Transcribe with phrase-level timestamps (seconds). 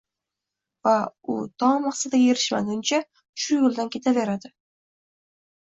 [0.87, 0.93] va
[1.33, 3.01] u to maqsadiga erishmaguncha
[3.45, 4.55] shu yo‘ldan ketaveradi.